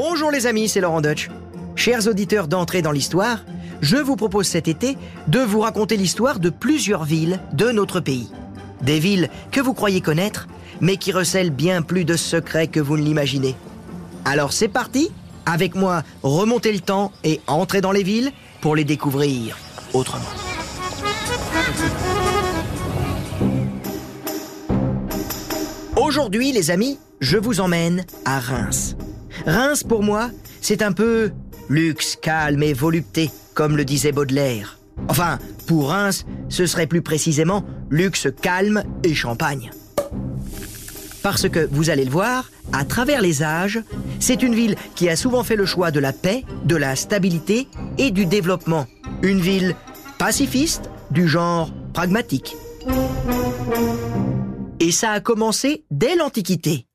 Bonjour 0.00 0.30
les 0.30 0.46
amis, 0.46 0.68
c'est 0.68 0.80
Laurent 0.80 1.00
Deutsch. 1.00 1.28
Chers 1.74 2.06
auditeurs 2.06 2.46
d'entrée 2.46 2.82
dans 2.82 2.92
l'histoire, 2.92 3.40
je 3.80 3.96
vous 3.96 4.14
propose 4.14 4.46
cet 4.46 4.68
été 4.68 4.96
de 5.26 5.40
vous 5.40 5.58
raconter 5.58 5.96
l'histoire 5.96 6.38
de 6.38 6.50
plusieurs 6.50 7.02
villes 7.02 7.40
de 7.52 7.72
notre 7.72 7.98
pays. 7.98 8.30
Des 8.80 9.00
villes 9.00 9.28
que 9.50 9.60
vous 9.60 9.74
croyez 9.74 10.00
connaître, 10.00 10.46
mais 10.80 10.98
qui 10.98 11.10
recèlent 11.10 11.50
bien 11.50 11.82
plus 11.82 12.04
de 12.04 12.14
secrets 12.14 12.68
que 12.68 12.78
vous 12.78 12.96
ne 12.96 13.02
l'imaginez. 13.02 13.56
Alors 14.24 14.52
c'est 14.52 14.68
parti, 14.68 15.10
avec 15.46 15.74
moi, 15.74 16.04
remontez 16.22 16.72
le 16.72 16.78
temps 16.78 17.10
et 17.24 17.40
entrez 17.48 17.80
dans 17.80 17.90
les 17.90 18.04
villes 18.04 18.30
pour 18.60 18.76
les 18.76 18.84
découvrir 18.84 19.58
autrement. 19.94 20.30
Aujourd'hui, 25.96 26.52
les 26.52 26.70
amis, 26.70 27.00
je 27.18 27.36
vous 27.36 27.58
emmène 27.58 28.04
à 28.24 28.38
Reims. 28.38 28.94
Reims, 29.48 29.82
pour 29.82 30.02
moi, 30.02 30.30
c'est 30.60 30.82
un 30.82 30.92
peu 30.92 31.30
luxe, 31.70 32.18
calme 32.20 32.62
et 32.62 32.74
volupté, 32.74 33.30
comme 33.54 33.78
le 33.78 33.84
disait 33.86 34.12
Baudelaire. 34.12 34.78
Enfin, 35.08 35.38
pour 35.66 35.88
Reims, 35.88 36.26
ce 36.50 36.66
serait 36.66 36.86
plus 36.86 37.00
précisément 37.00 37.64
luxe, 37.88 38.28
calme 38.42 38.82
et 39.02 39.14
champagne. 39.14 39.70
Parce 41.22 41.48
que, 41.48 41.66
vous 41.72 41.88
allez 41.88 42.04
le 42.04 42.10
voir, 42.10 42.50
à 42.74 42.84
travers 42.84 43.22
les 43.22 43.42
âges, 43.42 43.80
c'est 44.20 44.42
une 44.42 44.54
ville 44.54 44.76
qui 44.94 45.08
a 45.08 45.16
souvent 45.16 45.44
fait 45.44 45.56
le 45.56 45.64
choix 45.64 45.90
de 45.90 46.00
la 46.00 46.12
paix, 46.12 46.44
de 46.66 46.76
la 46.76 46.94
stabilité 46.94 47.68
et 47.96 48.10
du 48.10 48.26
développement. 48.26 48.86
Une 49.22 49.40
ville 49.40 49.74
pacifiste, 50.18 50.90
du 51.10 51.26
genre 51.26 51.72
pragmatique. 51.94 52.54
Et 54.78 54.92
ça 54.92 55.12
a 55.12 55.20
commencé 55.20 55.84
dès 55.90 56.16
l'Antiquité. 56.16 56.86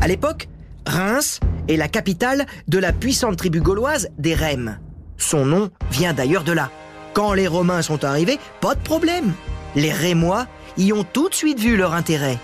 À 0.00 0.08
l'époque, 0.08 0.48
Reims 0.84 1.38
est 1.68 1.76
la 1.76 1.88
capitale 1.88 2.46
de 2.68 2.78
la 2.78 2.92
puissante 2.92 3.36
tribu 3.36 3.60
gauloise 3.60 4.08
des 4.18 4.34
Rèmes. 4.34 4.78
Son 5.16 5.44
nom 5.44 5.70
vient 5.90 6.12
d'ailleurs 6.12 6.44
de 6.44 6.52
là. 6.52 6.70
Quand 7.12 7.32
les 7.34 7.46
Romains 7.46 7.82
sont 7.82 8.04
arrivés, 8.04 8.38
pas 8.60 8.74
de 8.74 8.80
problème. 8.80 9.32
Les 9.76 9.92
Rémois 9.92 10.46
y 10.76 10.92
ont 10.92 11.04
tout 11.04 11.28
de 11.28 11.34
suite 11.34 11.60
vu 11.60 11.76
leur 11.76 11.94
intérêt. 11.94 12.38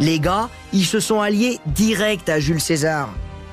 Les 0.00 0.18
gars, 0.18 0.48
ils 0.72 0.86
se 0.86 1.00
sont 1.00 1.20
alliés 1.20 1.58
direct 1.66 2.28
à 2.28 2.40
Jules 2.40 2.60
César. 2.60 3.08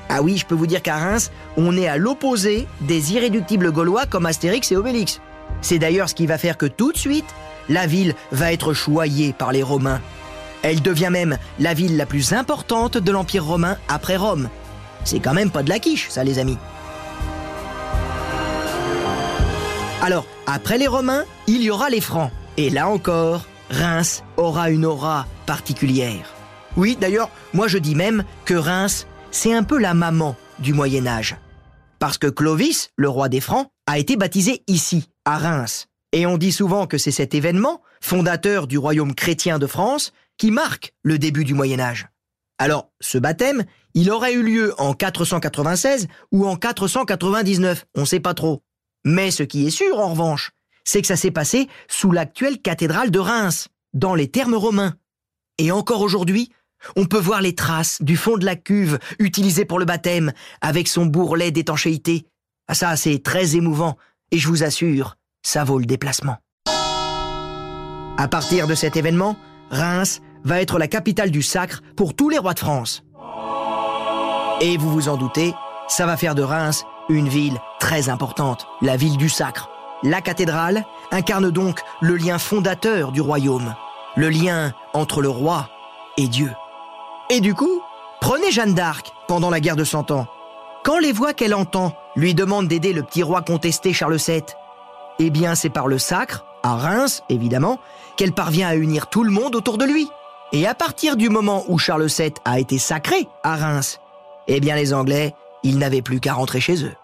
Ah 0.08 0.22
oui, 0.22 0.36
je 0.36 0.46
peux 0.46 0.54
vous 0.54 0.66
dire 0.66 0.82
qu'à 0.82 0.96
Reims, 0.96 1.30
on 1.56 1.76
est 1.76 1.86
à 1.86 1.96
l'opposé 1.96 2.66
des 2.80 3.12
irréductibles 3.12 3.70
gaulois 3.70 4.06
comme 4.06 4.26
Astérix 4.26 4.72
et 4.72 4.76
Obélix. 4.76 5.20
C'est 5.60 5.78
d'ailleurs 5.78 6.08
ce 6.08 6.14
qui 6.14 6.26
va 6.26 6.38
faire 6.38 6.56
que 6.56 6.66
tout 6.66 6.92
de 6.92 6.98
suite, 6.98 7.26
la 7.68 7.86
ville 7.86 8.14
va 8.32 8.52
être 8.52 8.72
choyée 8.72 9.32
par 9.32 9.52
les 9.52 9.62
Romains. 9.62 10.00
Elle 10.62 10.82
devient 10.82 11.10
même 11.10 11.38
la 11.58 11.74
ville 11.74 11.96
la 11.96 12.06
plus 12.06 12.32
importante 12.32 12.98
de 12.98 13.12
l'Empire 13.12 13.44
romain 13.44 13.76
après 13.88 14.16
Rome. 14.16 14.48
C'est 15.04 15.20
quand 15.20 15.34
même 15.34 15.50
pas 15.50 15.62
de 15.62 15.68
la 15.68 15.78
quiche, 15.78 16.08
ça 16.08 16.24
les 16.24 16.38
amis. 16.38 16.58
Alors, 20.02 20.26
après 20.46 20.78
les 20.78 20.86
Romains, 20.86 21.24
il 21.46 21.62
y 21.62 21.70
aura 21.70 21.90
les 21.90 22.00
Francs. 22.00 22.30
Et 22.56 22.70
là 22.70 22.88
encore, 22.88 23.44
Reims 23.70 24.24
aura 24.36 24.70
une 24.70 24.84
aura 24.84 25.26
particulière. 25.46 26.34
Oui, 26.76 26.96
d'ailleurs, 27.00 27.30
moi 27.52 27.68
je 27.68 27.78
dis 27.78 27.94
même 27.94 28.24
que 28.44 28.54
Reims, 28.54 29.06
c'est 29.30 29.52
un 29.52 29.62
peu 29.62 29.78
la 29.78 29.94
maman 29.94 30.36
du 30.58 30.72
Moyen 30.72 31.06
Âge. 31.06 31.36
Parce 31.98 32.16
que 32.16 32.28
Clovis, 32.28 32.90
le 32.96 33.08
roi 33.08 33.28
des 33.28 33.40
Francs, 33.40 33.68
a 33.86 33.98
été 33.98 34.16
baptisé 34.16 34.62
ici, 34.66 35.10
à 35.24 35.36
Reims. 35.36 35.86
Et 36.12 36.26
on 36.26 36.38
dit 36.38 36.52
souvent 36.52 36.86
que 36.86 36.98
c'est 36.98 37.10
cet 37.10 37.34
événement, 37.34 37.82
fondateur 38.00 38.66
du 38.66 38.78
royaume 38.78 39.14
chrétien 39.14 39.58
de 39.58 39.66
France, 39.66 40.12
qui 40.38 40.50
marque 40.50 40.94
le 41.02 41.18
début 41.18 41.44
du 41.44 41.54
Moyen 41.54 41.78
Âge. 41.78 42.08
Alors, 42.60 42.90
ce 43.00 43.16
baptême, 43.16 43.64
il 43.94 44.10
aurait 44.10 44.34
eu 44.34 44.42
lieu 44.42 44.74
en 44.76 44.92
496 44.92 46.08
ou 46.30 46.46
en 46.46 46.56
499, 46.56 47.86
on 47.94 48.02
ne 48.02 48.04
sait 48.04 48.20
pas 48.20 48.34
trop. 48.34 48.62
Mais 49.02 49.30
ce 49.30 49.42
qui 49.42 49.66
est 49.66 49.70
sûr, 49.70 49.98
en 49.98 50.10
revanche, 50.10 50.50
c'est 50.84 51.00
que 51.00 51.06
ça 51.06 51.16
s'est 51.16 51.30
passé 51.30 51.68
sous 51.88 52.12
l'actuelle 52.12 52.60
cathédrale 52.60 53.10
de 53.10 53.18
Reims, 53.18 53.68
dans 53.94 54.14
les 54.14 54.28
termes 54.28 54.54
romains. 54.54 54.94
Et 55.56 55.72
encore 55.72 56.02
aujourd'hui, 56.02 56.52
on 56.96 57.06
peut 57.06 57.18
voir 57.18 57.40
les 57.40 57.54
traces 57.54 58.02
du 58.02 58.18
fond 58.18 58.36
de 58.36 58.44
la 58.44 58.56
cuve 58.56 58.98
utilisée 59.18 59.64
pour 59.64 59.78
le 59.78 59.86
baptême, 59.86 60.30
avec 60.60 60.86
son 60.86 61.06
bourrelet 61.06 61.52
d'étanchéité. 61.52 62.26
Ah 62.68 62.74
ça, 62.74 62.94
c'est 62.96 63.22
très 63.22 63.56
émouvant, 63.56 63.96
et 64.32 64.38
je 64.38 64.48
vous 64.48 64.64
assure, 64.64 65.16
ça 65.42 65.64
vaut 65.64 65.78
le 65.78 65.86
déplacement. 65.86 66.36
À 68.18 68.28
partir 68.28 68.66
de 68.66 68.74
cet 68.74 68.98
événement, 68.98 69.38
Reims 69.70 70.20
va 70.44 70.60
être 70.60 70.78
la 70.78 70.88
capitale 70.88 71.30
du 71.30 71.42
sacre 71.42 71.82
pour 71.96 72.14
tous 72.14 72.28
les 72.28 72.38
rois 72.38 72.54
de 72.54 72.58
France. 72.58 73.04
Et 74.60 74.76
vous 74.76 74.90
vous 74.90 75.08
en 75.08 75.16
doutez, 75.16 75.54
ça 75.88 76.06
va 76.06 76.16
faire 76.16 76.34
de 76.34 76.42
Reims 76.42 76.84
une 77.08 77.28
ville 77.28 77.58
très 77.80 78.08
importante, 78.08 78.66
la 78.82 78.96
ville 78.96 79.16
du 79.16 79.28
sacre. 79.28 79.70
La 80.02 80.20
cathédrale 80.20 80.84
incarne 81.10 81.50
donc 81.50 81.80
le 82.00 82.16
lien 82.16 82.38
fondateur 82.38 83.12
du 83.12 83.20
royaume, 83.20 83.74
le 84.16 84.28
lien 84.28 84.72
entre 84.94 85.20
le 85.20 85.28
roi 85.28 85.68
et 86.16 86.28
Dieu. 86.28 86.50
Et 87.28 87.40
du 87.40 87.54
coup, 87.54 87.82
prenez 88.20 88.50
Jeanne 88.50 88.74
d'Arc 88.74 89.12
pendant 89.28 89.50
la 89.50 89.60
guerre 89.60 89.76
de 89.76 89.84
Cent 89.84 90.10
Ans. 90.10 90.26
Quand 90.84 90.98
les 90.98 91.12
voix 91.12 91.34
qu'elle 91.34 91.54
entend 91.54 91.94
lui 92.16 92.34
demandent 92.34 92.68
d'aider 92.68 92.92
le 92.92 93.02
petit 93.02 93.22
roi 93.22 93.42
contesté 93.42 93.92
Charles 93.92 94.16
VII, 94.16 94.42
eh 95.18 95.30
bien 95.30 95.54
c'est 95.54 95.70
par 95.70 95.86
le 95.86 95.98
sacre, 95.98 96.44
à 96.62 96.76
Reims 96.76 97.22
évidemment, 97.28 97.78
qu'elle 98.16 98.32
parvient 98.32 98.68
à 98.68 98.74
unir 98.74 99.08
tout 99.08 99.24
le 99.24 99.30
monde 99.30 99.54
autour 99.54 99.78
de 99.78 99.84
lui. 99.84 100.08
Et 100.52 100.66
à 100.66 100.74
partir 100.74 101.16
du 101.16 101.28
moment 101.28 101.64
où 101.68 101.78
Charles 101.78 102.08
VII 102.08 102.34
a 102.44 102.58
été 102.58 102.78
sacré 102.78 103.28
à 103.44 103.56
Reims, 103.56 104.00
eh 104.48 104.58
bien 104.58 104.74
les 104.74 104.92
Anglais, 104.92 105.32
ils 105.62 105.78
n'avaient 105.78 106.02
plus 106.02 106.18
qu'à 106.18 106.32
rentrer 106.32 106.60
chez 106.60 106.84
eux. 106.84 106.94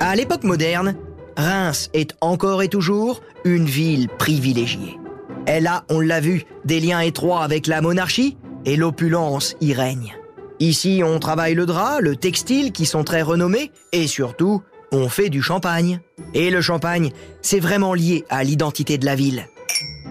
À 0.00 0.14
l'époque 0.14 0.44
moderne, 0.44 0.94
Reims 1.38 1.88
est 1.94 2.14
encore 2.20 2.62
et 2.62 2.68
toujours 2.68 3.22
une 3.44 3.64
ville 3.64 4.08
privilégiée. 4.08 4.98
Elle 5.46 5.66
a, 5.66 5.84
on 5.88 6.00
l'a 6.00 6.20
vu, 6.20 6.44
des 6.66 6.80
liens 6.80 7.00
étroits 7.00 7.42
avec 7.42 7.66
la 7.66 7.80
monarchie 7.80 8.36
et 8.66 8.76
l'opulence 8.76 9.56
y 9.62 9.72
règne. 9.72 10.14
Ici, 10.60 11.02
on 11.04 11.18
travaille 11.18 11.54
le 11.54 11.66
drap, 11.66 12.00
le 12.00 12.16
textile 12.16 12.72
qui 12.72 12.84
sont 12.84 13.04
très 13.04 13.22
renommés 13.22 13.72
et 13.92 14.06
surtout, 14.06 14.62
on 14.92 15.08
fait 15.08 15.30
du 15.30 15.42
champagne. 15.42 16.00
Et 16.34 16.50
le 16.50 16.60
champagne, 16.60 17.10
c'est 17.40 17.58
vraiment 17.58 17.94
lié 17.94 18.24
à 18.28 18.44
l'identité 18.44 18.98
de 18.98 19.06
la 19.06 19.14
ville. 19.14 19.48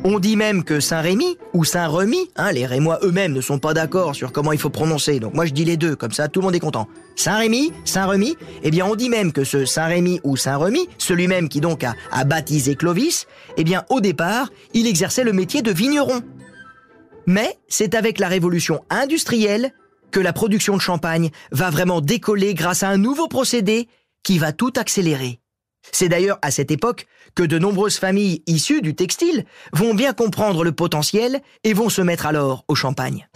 On 0.06 0.20
dit 0.20 0.36
même 0.36 0.66
que 0.66 0.82
Saint-Rémy 0.82 1.38
ou 1.54 1.64
Saint-Remy, 1.64 2.30
hein, 2.36 2.52
les 2.52 2.66
Rémois 2.66 3.00
eux-mêmes 3.04 3.32
ne 3.32 3.40
sont 3.40 3.58
pas 3.58 3.74
d'accord 3.74 4.16
sur 4.16 4.34
comment 4.34 4.52
il 4.52 4.60
faut 4.60 4.70
prononcer, 4.70 5.22
donc 5.22 5.34
moi 5.34 5.46
je 5.46 5.54
dis 5.54 5.64
les 5.64 5.78
deux, 5.78 5.96
comme 5.96 6.12
ça 6.12 6.28
tout 6.28 6.42
le 6.42 6.46
monde 6.46 6.56
est 6.56 6.60
content. 6.60 6.90
Saint-Rémy, 7.16 7.72
Saint-Remy, 7.86 8.36
eh 8.64 8.70
bien 8.70 8.86
on 8.86 8.96
dit 8.96 9.08
même 9.08 9.32
que 9.32 9.46
ce 9.46 9.64
Saint-Rémy 9.64 10.20
ou 10.26 10.36
Saint-Remy, 10.36 10.90
celui-même 10.98 11.48
qui 11.48 11.62
donc 11.62 11.86
a, 11.86 11.96
a 12.12 12.26
baptisé 12.26 12.76
Clovis, 12.76 13.28
eh 13.56 13.64
bien 13.64 13.86
au 13.90 14.02
départ, 14.02 14.50
il 14.74 14.88
exerçait 14.88 15.24
le 15.24 15.32
métier 15.32 15.62
de 15.62 15.72
vigneron. 15.72 16.22
Mais 17.26 17.58
c'est 17.70 17.96
avec 17.96 18.20
la 18.20 18.28
révolution 18.28 18.84
industrielle 18.90 19.72
que 20.12 20.20
la 20.20 20.34
production 20.34 20.76
de 20.76 20.82
champagne 20.82 21.30
va 21.52 21.70
vraiment 21.70 22.02
décoller 22.02 22.56
grâce 22.56 22.84
à 22.84 22.90
un 22.90 22.98
nouveau 22.98 23.30
procédé 23.30 23.88
qui 24.22 24.38
va 24.38 24.52
tout 24.52 24.74
accélérer. 24.76 25.40
C'est 25.92 26.10
d'ailleurs 26.10 26.40
à 26.42 26.52
cette 26.52 26.72
époque 26.72 27.06
que 27.36 27.44
de 27.44 27.60
nombreuses 27.60 27.98
familles 27.98 28.42
issues 28.48 28.82
du 28.82 28.96
textile 28.96 29.46
vont 29.74 29.94
bien 29.94 30.14
comprendre 30.14 30.64
le 30.64 30.72
potentiel 30.72 31.42
et 31.64 31.74
vont 31.74 31.90
se 31.90 32.02
mettre 32.02 32.26
alors 32.26 32.64
au 32.68 32.76
champagne. 32.76 33.28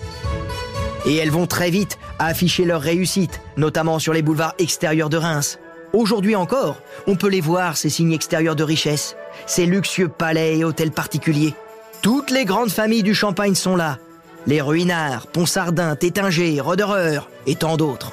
Et 1.05 1.15
elles 1.15 1.31
vont 1.31 1.47
très 1.47 1.69
vite 1.69 1.97
afficher 2.19 2.65
leur 2.65 2.81
réussite, 2.81 3.41
notamment 3.55 3.99
sur 3.99 4.13
les 4.13 4.21
boulevards 4.21 4.55
extérieurs 4.59 5.09
de 5.09 5.17
Reims. 5.17 5.59
Aujourd'hui 5.93 6.35
encore, 6.35 6.81
on 7.07 7.15
peut 7.15 7.29
les 7.29 7.41
voir, 7.41 7.77
ces 7.77 7.89
signes 7.89 8.11
extérieurs 8.11 8.55
de 8.57 8.63
richesse, 8.63 9.15
ces 9.45 9.65
luxueux 9.65 10.09
palais 10.09 10.57
et 10.57 10.63
hôtels 10.63 10.91
particuliers. 10.91 11.55
Toutes 12.01 12.29
les 12.29 12.45
grandes 12.45 12.71
familles 12.71 13.03
du 13.03 13.15
Champagne 13.15 13.55
sont 13.55 13.75
là. 13.75 13.97
Les 14.45 14.61
Ruinards, 14.61 15.27
Ponsardin, 15.27 15.95
Tétinger, 15.95 16.59
Roderer 16.59 17.19
et 17.45 17.55
tant 17.55 17.77
d'autres. 17.77 18.11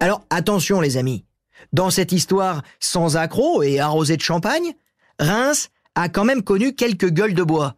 Alors 0.00 0.22
attention 0.30 0.80
les 0.80 0.96
amis, 0.96 1.24
dans 1.72 1.90
cette 1.90 2.12
histoire 2.12 2.62
sans 2.80 3.16
accroc 3.16 3.62
et 3.62 3.80
arrosée 3.80 4.16
de 4.16 4.22
champagne, 4.22 4.74
Reims 5.18 5.70
a 5.94 6.08
quand 6.08 6.24
même 6.24 6.42
connu 6.42 6.74
quelques 6.74 7.10
gueules 7.10 7.34
de 7.34 7.42
bois. 7.42 7.76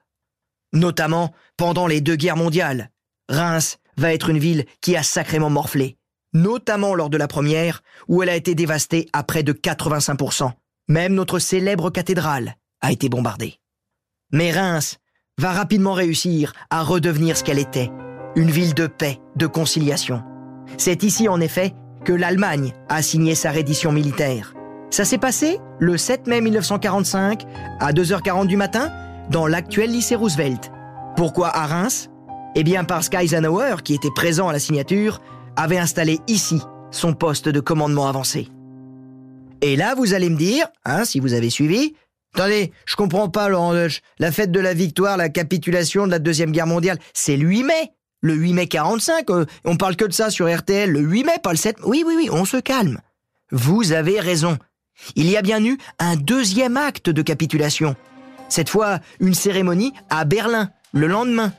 Notamment 0.73 1.35
pendant 1.57 1.87
les 1.87 2.01
deux 2.01 2.17
guerres 2.17 2.37
mondiales. 2.37 2.91
Reims 3.29 3.79
va 3.97 4.13
être 4.13 4.31
une 4.31 4.39
ville 4.39 4.67
qui 4.81 4.97
a 4.97 5.03
sacrément 5.03 5.51
morflé. 5.51 5.97
Notamment 6.33 6.95
lors 6.95 7.11
de 7.11 7.17
la 7.17 7.29
première, 7.29 7.83
où 8.09 8.23
elle 8.23 8.29
a 8.29 8.37
été 8.37 8.55
dévastée 8.55 9.09
à 9.13 9.23
près 9.23 9.43
de 9.43 9.53
85%. 9.53 10.53
Même 10.89 11.15
notre 11.15 11.39
célèbre 11.39 11.91
cathédrale 11.91 12.57
a 12.81 12.93
été 12.93 13.09
bombardée. 13.09 13.59
Mais 14.33 14.51
Reims 14.51 14.99
va 15.39 15.53
rapidement 15.53 15.93
réussir 15.93 16.53
à 16.71 16.83
redevenir 16.83 17.37
ce 17.37 17.45
qu'elle 17.45 17.59
était. 17.59 17.91
Une 18.35 18.51
ville 18.51 18.75
de 18.75 18.87
paix, 18.87 19.19
de 19.37 19.47
conciliation. 19.47 20.23
C'est 20.79 21.03
ici 21.05 21.29
en 21.29 21.41
effet 21.41 21.75
que 22.07 22.13
l'Allemagne 22.13 22.73
a 22.89 23.03
signé 23.03 23.35
sa 23.35 23.51
reddition 23.51 23.91
militaire. 23.91 24.55
Ça 24.91 25.05
s'est 25.05 25.19
passé 25.19 25.59
le 25.81 25.99
7 25.99 26.29
mai 26.29 26.41
1945 26.41 27.43
à 27.81 27.93
2h40 27.93 28.47
du 28.47 28.57
matin 28.57 28.93
dans 29.31 29.49
l'actuel 29.49 29.91
lycée 29.91 30.15
Roosevelt. 30.15 30.71
Pourquoi 31.17 31.49
à 31.49 31.67
Reims? 31.67 32.09
Eh 32.55 32.63
bien 32.63 32.85
parce 32.85 33.09
qu'Eisenhower, 33.09 33.77
qui 33.83 33.95
était 33.95 34.13
présent 34.15 34.49
à 34.49 34.53
la 34.53 34.61
signature, 34.61 35.21
avait 35.57 35.79
installé 35.79 36.21
ici 36.29 36.63
son 36.93 37.13
poste 37.13 37.49
de 37.49 37.61
commandement 37.61 38.07
avancé. 38.07 38.49
Et 39.61 39.75
là, 39.75 39.97
vous 39.97 40.15
allez 40.15 40.31
me 40.31 40.37
dire, 40.37 40.69
hein, 40.85 41.05
si 41.05 41.19
vous 41.19 41.35
avez 41.35 41.51
suivi, 41.51 41.95
attendez, 42.35 42.73
je 42.87 42.95
comprends 42.95 43.29
pas, 43.29 43.49
Laurent 43.49 43.75
la 44.21 44.31
fête 44.31 44.53
de 44.53 44.61
la 44.61 44.75
victoire, 44.75 45.17
la 45.17 45.29
capitulation 45.29 46.07
de 46.07 46.13
la 46.13 46.21
Deuxième 46.21 46.53
Guerre 46.53 46.69
mondiale, 46.69 46.99
c'est 47.15 47.37
le 47.37 47.49
8 47.49 47.65
mai. 47.65 47.93
Le 48.23 48.35
8 48.35 48.53
mai 48.55 48.67
45, 48.67 49.31
euh, 49.31 49.47
on 49.65 49.77
parle 49.77 49.97
que 49.97 50.05
de 50.05 50.13
ça 50.13 50.31
sur 50.31 50.53
RTL, 50.53 50.91
le 50.91 51.01
8 51.01 51.25
mai, 51.25 51.39
pas 51.43 51.51
le 51.51 51.57
7. 51.57 51.77
Oui, 51.85 52.03
oui, 52.07 52.15
oui, 52.17 52.29
on 52.31 52.45
se 52.45 52.57
calme. 52.57 53.01
Vous 53.53 53.93
avez 53.93 54.21
raison. 54.21 54.59
Il 55.15 55.29
y 55.29 55.37
a 55.37 55.43
bien 55.43 55.63
eu 55.65 55.79
un 55.99 56.17
deuxième 56.17 56.77
acte 56.77 57.11
de 57.11 57.23
capitulation. 57.23 57.95
Cette 58.49 58.69
fois, 58.69 59.01
une 59.21 59.35
cérémonie 59.35 59.93
à 60.09 60.25
Berlin, 60.25 60.71
le 60.93 61.07
lendemain. 61.07 61.53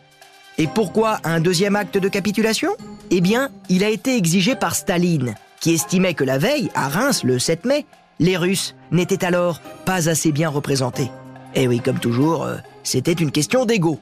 Et 0.57 0.68
pourquoi 0.68 1.19
un 1.24 1.39
deuxième 1.39 1.75
acte 1.75 1.98
de 1.98 2.09
capitulation? 2.09 2.71
Eh 3.12 3.21
bien, 3.21 3.50
il 3.69 3.83
a 3.83 3.89
été 3.89 4.15
exigé 4.15 4.56
par 4.56 4.75
Staline, 4.75 5.36
qui 5.59 5.74
estimait 5.74 6.15
que 6.15 6.24
la 6.24 6.39
veille, 6.39 6.71
à 6.74 6.89
Reims, 6.89 7.24
le 7.24 7.38
7 7.38 7.65
mai, 7.65 7.86
les 8.19 8.38
Russes 8.38 8.75
n'étaient 8.92 9.24
alors 9.24 9.62
pas 9.86 10.09
assez 10.09 10.31
bien 10.31 10.50
représentés. 10.50 11.12
Et 11.54 11.68
oui, 11.68 11.80
comme 11.80 12.00
toujours, 12.00 12.44
euh, 12.44 12.57
c'était 12.83 13.13
une 13.13 13.31
question 13.31 13.65
d'ego. 13.65 14.00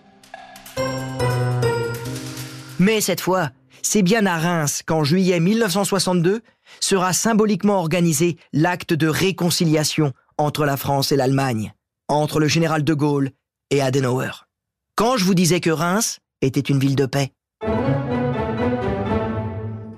Mais 2.85 3.01
cette 3.01 3.19
fois, 3.19 3.49
c'est 3.81 4.03
bien 4.03 4.27
à 4.27 4.37
Reims 4.37 4.83
qu'en 4.85 5.03
juillet 5.03 5.39
1962 5.39 6.41
sera 6.79 7.13
symboliquement 7.13 7.79
organisé 7.79 8.37
l'acte 8.53 8.93
de 8.93 9.07
réconciliation 9.07 10.13
entre 10.37 10.65
la 10.65 10.77
France 10.77 11.11
et 11.11 11.15
l'Allemagne, 11.15 11.73
entre 12.09 12.39
le 12.39 12.47
général 12.47 12.83
de 12.83 12.93
Gaulle 12.93 13.31
et 13.71 13.81
Adenauer. 13.81 14.29
Quand 14.95 15.17
je 15.17 15.25
vous 15.25 15.33
disais 15.33 15.61
que 15.61 15.71
Reims 15.71 16.19
était 16.43 16.59
une 16.59 16.77
ville 16.77 16.95
de 16.95 17.07
paix. 17.07 17.31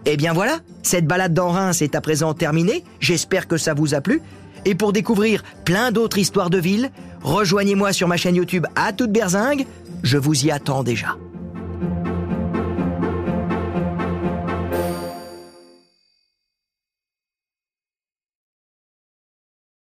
Eh 0.06 0.16
bien 0.16 0.32
voilà, 0.32 0.60
cette 0.82 1.08
balade 1.08 1.34
dans 1.34 1.50
Reims 1.50 1.82
est 1.82 1.94
à 1.94 2.00
présent 2.00 2.34
terminée, 2.34 2.86
j'espère 3.02 3.50
que 3.50 3.58
ça 3.58 3.74
vous 3.74 3.96
a 3.96 4.00
plu. 4.00 4.22
Et 4.64 4.76
pour 4.76 4.94
découvrir 4.94 5.44
plein 5.66 5.92
d'autres 5.92 6.20
histoires 6.20 6.50
de 6.50 6.58
villes, 6.58 6.92
rejoignez-moi 7.22 7.92
sur 7.92 8.08
ma 8.08 8.16
chaîne 8.16 8.36
YouTube 8.36 8.66
à 8.78 8.94
toute 8.94 9.12
berzingue, 9.12 9.66
je 10.04 10.18
vous 10.18 10.46
y 10.46 10.52
attends 10.52 10.84
déjà. 10.84 11.18